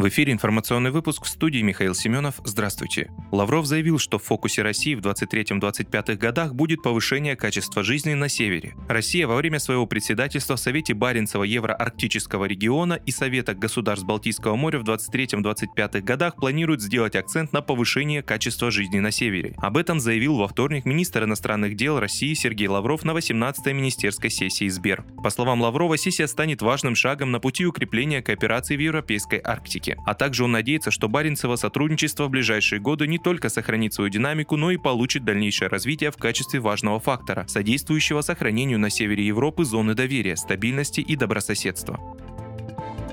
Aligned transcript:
В 0.00 0.08
эфире 0.08 0.32
информационный 0.32 0.90
выпуск 0.90 1.26
в 1.26 1.28
студии 1.28 1.60
Михаил 1.60 1.94
Семенов. 1.94 2.36
Здравствуйте. 2.42 3.10
Лавров 3.32 3.66
заявил, 3.66 3.98
что 3.98 4.18
в 4.18 4.24
фокусе 4.24 4.62
России 4.62 4.94
в 4.94 5.00
23-25 5.00 6.16
годах 6.16 6.54
будет 6.54 6.82
повышение 6.82 7.36
качества 7.36 7.82
жизни 7.82 8.14
на 8.14 8.30
севере. 8.30 8.74
Россия 8.88 9.26
во 9.26 9.36
время 9.36 9.58
своего 9.58 9.84
председательства 9.84 10.56
в 10.56 10.60
Совете 10.60 10.94
Баренцева 10.94 11.44
Евроарктического 11.44 12.46
региона 12.46 12.94
и 12.94 13.10
Совета 13.10 13.54
государств 13.54 14.06
Балтийского 14.06 14.56
моря 14.56 14.78
в 14.78 14.84
23-25 14.84 16.00
годах 16.00 16.36
планирует 16.36 16.80
сделать 16.80 17.14
акцент 17.14 17.52
на 17.52 17.60
повышение 17.60 18.22
качества 18.22 18.70
жизни 18.70 19.00
на 19.00 19.10
севере. 19.10 19.52
Об 19.58 19.76
этом 19.76 20.00
заявил 20.00 20.38
во 20.38 20.48
вторник 20.48 20.86
министр 20.86 21.24
иностранных 21.24 21.76
дел 21.76 22.00
России 22.00 22.32
Сергей 22.32 22.68
Лавров 22.68 23.04
на 23.04 23.10
18-й 23.10 23.74
министерской 23.74 24.30
сессии 24.30 24.70
Сбер. 24.70 25.04
По 25.22 25.28
словам 25.28 25.60
Лаврова, 25.60 25.98
сессия 25.98 26.26
станет 26.26 26.62
важным 26.62 26.94
шагом 26.94 27.32
на 27.32 27.38
пути 27.38 27.66
укрепления 27.66 28.22
кооперации 28.22 28.78
в 28.78 28.80
Европейской 28.80 29.42
Арктике. 29.44 29.89
Арктике. 29.90 30.02
А 30.04 30.14
также 30.14 30.44
он 30.44 30.52
надеется, 30.52 30.90
что 30.90 31.08
Баренцево 31.08 31.56
сотрудничество 31.56 32.26
в 32.26 32.30
ближайшие 32.30 32.80
годы 32.80 33.06
не 33.06 33.18
только 33.18 33.48
сохранит 33.48 33.94
свою 33.94 34.10
динамику, 34.10 34.56
но 34.56 34.70
и 34.70 34.76
получит 34.76 35.24
дальнейшее 35.24 35.68
развитие 35.68 36.10
в 36.10 36.16
качестве 36.16 36.60
важного 36.60 37.00
фактора, 37.00 37.44
содействующего 37.48 38.20
сохранению 38.22 38.78
на 38.78 38.90
севере 38.90 39.26
Европы 39.26 39.64
зоны 39.64 39.94
доверия, 39.94 40.36
стабильности 40.36 41.00
и 41.00 41.16
добрососедства. 41.16 42.00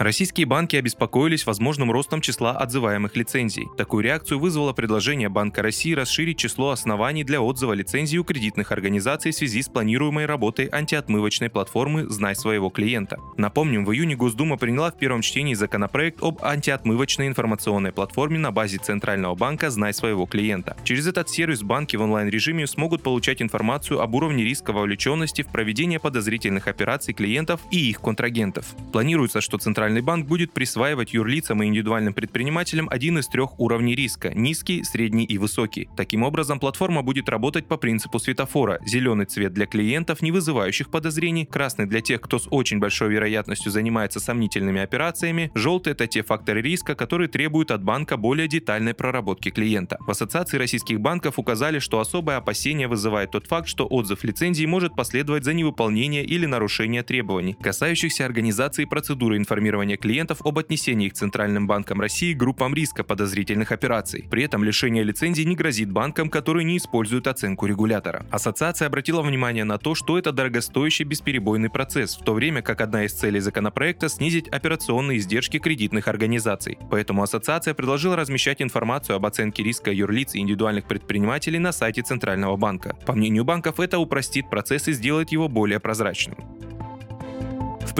Российские 0.00 0.46
банки 0.46 0.76
обеспокоились 0.76 1.44
возможным 1.44 1.92
ростом 1.92 2.22
числа 2.22 2.52
отзываемых 2.52 3.16
лицензий. 3.16 3.68
Такую 3.76 4.02
реакцию 4.02 4.38
вызвало 4.38 4.72
предложение 4.72 5.28
Банка 5.28 5.60
России 5.60 5.92
расширить 5.92 6.38
число 6.38 6.70
оснований 6.70 7.22
для 7.22 7.42
отзыва 7.42 7.74
лицензий 7.74 8.16
у 8.16 8.24
кредитных 8.24 8.72
организаций 8.72 9.30
в 9.30 9.34
связи 9.34 9.60
с 9.60 9.68
планируемой 9.68 10.24
работой 10.24 10.70
антиотмывочной 10.72 11.50
платформы 11.50 12.08
«Знай 12.08 12.34
своего 12.34 12.70
клиента». 12.70 13.18
Напомним, 13.36 13.84
в 13.84 13.92
июне 13.92 14.16
Госдума 14.16 14.56
приняла 14.56 14.90
в 14.90 14.96
первом 14.96 15.20
чтении 15.20 15.52
законопроект 15.52 16.22
об 16.22 16.42
антиотмывочной 16.42 17.26
информационной 17.26 17.92
платформе 17.92 18.38
на 18.38 18.52
базе 18.52 18.78
Центрального 18.78 19.34
банка 19.34 19.68
«Знай 19.68 19.92
своего 19.92 20.24
клиента». 20.24 20.78
Через 20.82 21.08
этот 21.08 21.28
сервис 21.28 21.62
банки 21.62 21.96
в 21.96 22.00
онлайн-режиме 22.00 22.66
смогут 22.66 23.02
получать 23.02 23.42
информацию 23.42 24.00
об 24.00 24.14
уровне 24.14 24.44
риска 24.44 24.72
вовлеченности 24.72 25.42
в 25.42 25.48
проведение 25.48 26.00
подозрительных 26.00 26.68
операций 26.68 27.12
клиентов 27.12 27.60
и 27.70 27.90
их 27.90 28.00
контрагентов. 28.00 28.64
Планируется, 28.92 29.42
что 29.42 29.58
Центральный 29.58 29.89
Центральный 29.90 30.06
банк 30.06 30.28
будет 30.28 30.52
присваивать 30.52 31.12
юрлицам 31.14 31.64
и 31.64 31.66
индивидуальным 31.66 32.14
предпринимателям 32.14 32.86
один 32.88 33.18
из 33.18 33.26
трех 33.26 33.58
уровней 33.58 33.96
риска– 33.96 34.32
низкий, 34.34 34.84
средний 34.84 35.24
и 35.24 35.36
высокий. 35.36 35.88
Таким 35.96 36.22
образом, 36.22 36.60
платформа 36.60 37.02
будет 37.02 37.28
работать 37.28 37.66
по 37.66 37.76
принципу 37.76 38.20
светофора. 38.20 38.78
Зеленый 38.86 39.26
цвет 39.26 39.52
для 39.52 39.66
клиентов, 39.66 40.22
не 40.22 40.30
вызывающих 40.30 40.92
подозрений, 40.92 41.44
красный 41.44 41.86
для 41.86 42.00
тех, 42.02 42.20
кто 42.20 42.38
с 42.38 42.46
очень 42.52 42.78
большой 42.78 43.08
вероятностью 43.08 43.72
занимается 43.72 44.20
сомнительными 44.20 44.80
операциями, 44.80 45.50
желтый– 45.56 45.92
это 45.94 46.06
те 46.06 46.22
факторы 46.22 46.62
риска, 46.62 46.94
которые 46.94 47.26
требуют 47.26 47.72
от 47.72 47.82
банка 47.82 48.16
более 48.16 48.46
детальной 48.46 48.94
проработки 48.94 49.50
клиента. 49.50 49.96
В 49.98 50.10
Ассоциации 50.12 50.56
российских 50.56 51.00
банков 51.00 51.40
указали, 51.40 51.80
что 51.80 51.98
особое 51.98 52.36
опасение 52.36 52.86
вызывает 52.86 53.32
тот 53.32 53.48
факт, 53.48 53.66
что 53.66 53.88
отзыв 53.88 54.22
лицензии 54.22 54.66
может 54.66 54.94
последовать 54.94 55.42
за 55.42 55.52
невыполнение 55.52 56.24
или 56.24 56.46
нарушение 56.46 57.02
требований, 57.02 57.56
касающихся 57.60 58.24
организации 58.24 58.84
процедуры 58.84 59.36
информирования 59.36 59.79
информирования 59.80 59.96
клиентов 59.96 60.40
об 60.44 60.58
отнесении 60.58 61.08
к 61.08 61.14
Центральным 61.14 61.66
банкам 61.66 62.00
России 62.00 62.34
группам 62.34 62.74
риска 62.74 63.02
подозрительных 63.02 63.72
операций. 63.72 64.26
При 64.30 64.42
этом 64.42 64.64
лишение 64.64 65.02
лицензии 65.04 65.42
не 65.42 65.56
грозит 65.56 65.90
банкам, 65.90 66.28
которые 66.28 66.64
не 66.64 66.76
используют 66.76 67.26
оценку 67.26 67.66
регулятора. 67.66 68.26
Ассоциация 68.30 68.86
обратила 68.86 69.22
внимание 69.22 69.64
на 69.64 69.78
то, 69.78 69.94
что 69.94 70.18
это 70.18 70.32
дорогостоящий 70.32 71.04
бесперебойный 71.04 71.70
процесс, 71.70 72.16
в 72.16 72.24
то 72.24 72.34
время 72.34 72.62
как 72.62 72.80
одна 72.80 73.04
из 73.04 73.12
целей 73.12 73.40
законопроекта– 73.40 74.08
снизить 74.10 74.48
операционные 74.48 75.18
издержки 75.18 75.58
кредитных 75.58 76.08
организаций. 76.08 76.78
Поэтому 76.90 77.22
ассоциация 77.22 77.74
предложила 77.74 78.16
размещать 78.16 78.62
информацию 78.62 79.16
об 79.16 79.26
оценке 79.26 79.62
риска 79.62 79.90
юрлиц 79.90 80.34
и 80.34 80.40
индивидуальных 80.40 80.84
предпринимателей 80.84 81.58
на 81.58 81.72
сайте 81.72 82.02
Центрального 82.02 82.56
банка. 82.56 82.96
По 83.06 83.12
мнению 83.12 83.44
банков, 83.44 83.80
это 83.80 83.98
упростит 83.98 84.50
процесс 84.50 84.88
и 84.88 84.92
сделает 84.92 85.32
его 85.32 85.48
более 85.48 85.80
прозрачным. 85.80 86.59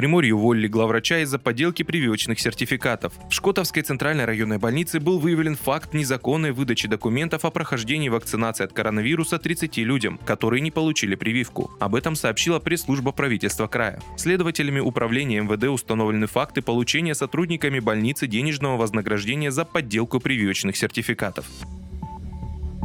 Приморье 0.01 0.35
уволили 0.35 0.67
главврача 0.67 1.19
из-за 1.19 1.39
подделки 1.39 1.83
прививочных 1.83 2.41
сертификатов. 2.41 3.13
В 3.29 3.35
Шкотовской 3.35 3.83
центральной 3.83 4.25
районной 4.25 4.57
больнице 4.57 4.99
был 4.99 5.19
выявлен 5.19 5.57
факт 5.57 5.93
незаконной 5.93 6.53
выдачи 6.53 6.89
документов 6.89 7.45
о 7.45 7.51
прохождении 7.51 8.09
вакцинации 8.09 8.65
от 8.65 8.73
коронавируса 8.73 9.39
30 9.39 9.77
людям, 9.77 10.19
которые 10.25 10.63
не 10.63 10.71
получили 10.71 11.17
прививку. 11.17 11.71
Об 11.81 11.95
этом 11.95 12.17
сообщила 12.17 12.61
пресс-служба 12.61 13.13
правительства 13.13 13.67
края. 13.67 14.01
Следователями 14.17 14.81
управления 14.81 15.43
МВД 15.43 15.65
установлены 15.65 16.27
факты 16.27 16.63
получения 16.63 17.15
сотрудниками 17.15 17.79
больницы 17.79 18.27
денежного 18.27 18.79
вознаграждения 18.79 19.51
за 19.51 19.67
подделку 19.67 20.19
прививочных 20.19 20.79
сертификатов. 20.79 21.45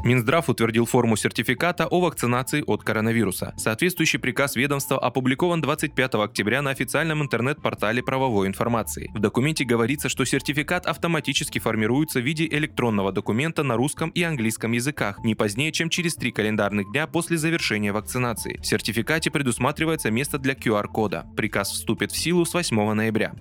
Минздрав 0.05 0.49
утвердил 0.49 0.85
форму 0.85 1.17
сертификата 1.17 1.87
о 1.87 1.99
вакцинации 1.99 2.63
от 2.67 2.83
коронавируса. 2.83 3.55
Соответствующий 3.57 4.19
приказ 4.19 4.55
ведомства 4.55 4.99
опубликован 4.99 5.61
25 5.61 6.13
октября 6.13 6.61
на 6.61 6.69
официальном 6.69 7.23
интернет-портале 7.23 8.03
правовой 8.03 8.45
информации. 8.45 9.09
В 9.15 9.19
документе 9.19 9.65
говорится, 9.65 10.07
что 10.07 10.23
сертификат 10.23 10.85
автоматически 10.85 11.57
формируется 11.57 12.19
в 12.19 12.23
виде 12.23 12.45
электронного 12.45 13.11
документа 13.11 13.63
на 13.63 13.77
русском 13.77 14.11
и 14.11 14.21
английском 14.21 14.73
языках 14.73 15.23
не 15.23 15.33
позднее, 15.33 15.71
чем 15.71 15.89
через 15.89 16.13
три 16.13 16.31
календарных 16.31 16.91
дня 16.91 17.07
после 17.07 17.37
завершения 17.37 17.91
вакцинации. 17.91 18.59
В 18.61 18.67
сертификате 18.67 19.31
предусматривается 19.31 20.11
место 20.11 20.37
для 20.37 20.53
QR-кода. 20.53 21.25
Приказ 21.35 21.71
вступит 21.71 22.11
в 22.11 22.17
силу 22.17 22.45
с 22.45 22.53
8 22.53 22.93
ноября. 22.93 23.33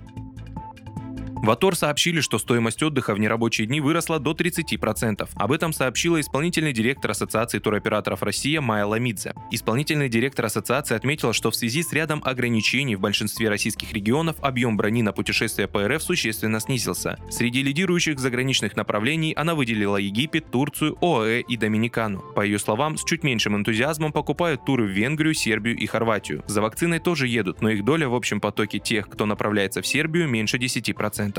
В 1.44 1.50
Атор 1.50 1.76
сообщили, 1.76 2.22
что 2.22 2.38
стоимость 2.38 2.82
отдыха 2.82 3.14
в 3.14 3.18
нерабочие 3.18 3.66
дни 3.66 3.78
выросла 3.78 4.18
до 4.18 4.32
30%. 4.32 5.28
Об 5.34 5.52
этом 5.52 5.74
сообщила 5.74 6.18
исполнительный 6.18 6.72
директор 6.72 7.10
Ассоциации 7.10 7.58
туроператоров 7.58 8.22
Россия 8.22 8.62
Майя 8.62 8.86
Ламидзе. 8.86 9.34
Исполнительный 9.50 10.08
директор 10.08 10.46
ассоциации 10.46 10.94
отметила, 10.94 11.34
что 11.34 11.50
в 11.50 11.54
связи 11.54 11.82
с 11.82 11.92
рядом 11.92 12.22
ограничений 12.24 12.96
в 12.96 13.00
большинстве 13.00 13.50
российских 13.50 13.92
регионов 13.92 14.36
объем 14.40 14.78
брони 14.78 15.02
на 15.02 15.12
путешествия 15.12 15.68
по 15.68 15.86
РФ 15.86 16.02
существенно 16.02 16.60
снизился. 16.60 17.18
Среди 17.30 17.62
лидирующих 17.62 18.18
заграничных 18.18 18.74
направлений 18.74 19.34
она 19.34 19.54
выделила 19.54 19.98
Египет, 19.98 20.50
Турцию, 20.50 20.96
ОАЭ 21.02 21.42
и 21.42 21.58
Доминикану. 21.58 22.20
По 22.34 22.40
ее 22.40 22.58
словам, 22.58 22.96
с 22.96 23.04
чуть 23.04 23.22
меньшим 23.22 23.54
энтузиазмом 23.54 24.12
покупают 24.12 24.64
туры 24.64 24.86
в 24.86 24.92
Венгрию, 24.92 25.34
Сербию 25.34 25.76
и 25.76 25.84
Хорватию. 25.84 26.42
За 26.46 26.62
вакциной 26.62 27.00
тоже 27.00 27.28
едут, 27.28 27.60
но 27.60 27.68
их 27.68 27.84
доля 27.84 28.08
в 28.08 28.14
общем 28.14 28.40
потоке 28.40 28.78
тех, 28.78 29.10
кто 29.10 29.26
направляется 29.26 29.82
в 29.82 29.86
Сербию, 29.86 30.26
меньше 30.26 30.56
10%. 30.56 31.33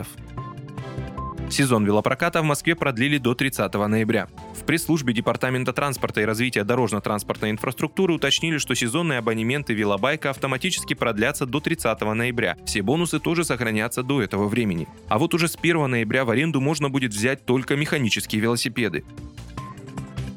Сезон 1.50 1.86
велопроката 1.86 2.42
в 2.42 2.46
Москве 2.46 2.76
продлили 2.76 3.18
до 3.18 3.36
30 3.36 3.74
ноября. 3.74 4.28
В 4.60 4.66
пресс-службе 4.66 5.14
Департамента 5.14 5.74
транспорта 5.74 6.22
и 6.22 6.26
развития 6.26 6.64
дорожно-транспортной 6.64 7.52
инфраструктуры 7.52 8.14
уточнили, 8.14 8.58
что 8.58 8.74
сезонные 8.74 9.20
абонементы 9.20 9.74
велобайка 9.74 10.32
автоматически 10.32 10.96
продлятся 10.96 11.46
до 11.46 11.60
30 11.60 12.02
ноября. 12.02 12.58
Все 12.66 12.82
бонусы 12.82 13.20
тоже 13.20 13.44
сохранятся 13.44 14.02
до 14.02 14.22
этого 14.22 14.48
времени. 14.48 14.88
А 15.08 15.20
вот 15.20 15.34
уже 15.34 15.48
с 15.48 15.56
1 15.56 15.90
ноября 15.90 16.26
в 16.26 16.32
аренду 16.32 16.62
можно 16.62 16.90
будет 16.90 17.14
взять 17.14 17.46
только 17.46 17.76
механические 17.76 18.42
велосипеды. 18.42 19.06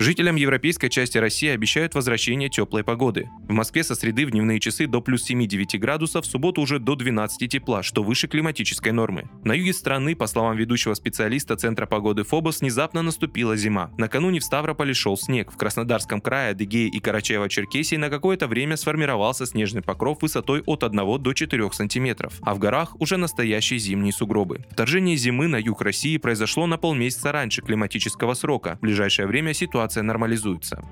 Жителям 0.00 0.36
европейской 0.36 0.88
части 0.88 1.18
России 1.18 1.48
обещают 1.48 1.96
возвращение 1.96 2.48
теплой 2.48 2.84
погоды. 2.84 3.28
В 3.48 3.52
Москве 3.52 3.82
со 3.82 3.96
среды 3.96 4.26
в 4.26 4.30
дневные 4.30 4.60
часы 4.60 4.86
до 4.86 5.00
плюс 5.00 5.28
7-9 5.28 5.76
градусов, 5.78 6.24
в 6.24 6.30
субботу 6.30 6.60
уже 6.60 6.78
до 6.78 6.94
12 6.94 7.50
тепла, 7.50 7.82
что 7.82 8.04
выше 8.04 8.28
климатической 8.28 8.92
нормы. 8.92 9.28
На 9.42 9.54
юге 9.54 9.72
страны, 9.72 10.14
по 10.14 10.28
словам 10.28 10.56
ведущего 10.56 10.94
специалиста 10.94 11.56
Центра 11.56 11.86
погоды 11.86 12.22
ФОБОС, 12.22 12.60
внезапно 12.60 13.02
наступила 13.02 13.56
зима. 13.56 13.90
Накануне 13.98 14.38
в 14.38 14.44
Ставрополе 14.44 14.94
шел 14.94 15.16
снег. 15.16 15.50
В 15.50 15.56
Краснодарском 15.56 16.20
крае, 16.20 16.52
Адыгее 16.52 16.86
и 16.86 17.00
Карачаево-Черкесии 17.00 17.98
на 17.98 18.08
какое-то 18.08 18.46
время 18.46 18.76
сформировался 18.76 19.46
снежный 19.46 19.82
покров 19.82 20.22
высотой 20.22 20.62
от 20.64 20.84
1 20.84 21.20
до 21.20 21.32
4 21.32 21.72
сантиметров, 21.72 22.34
а 22.42 22.54
в 22.54 22.60
горах 22.60 22.94
уже 23.00 23.16
настоящие 23.16 23.80
зимние 23.80 24.12
сугробы. 24.12 24.64
Вторжение 24.70 25.16
зимы 25.16 25.48
на 25.48 25.56
юг 25.56 25.82
России 25.82 26.18
произошло 26.18 26.68
на 26.68 26.78
полмесяца 26.78 27.32
раньше 27.32 27.62
климатического 27.62 28.34
срока. 28.34 28.76
В 28.76 28.82
ближайшее 28.82 29.26
время 29.26 29.54
ситуация 29.54 29.87
ситуация 29.88 30.02
нормализуется. 30.02 30.82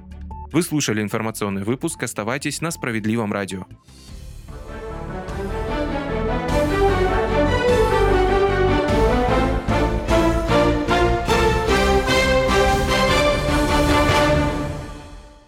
Вы 0.52 0.62
слушали 0.62 1.02
информационный 1.02 1.64
выпуск. 1.64 2.02
Оставайтесь 2.02 2.62
на 2.62 2.70
справедливом 2.70 3.32
радио. 3.32 3.66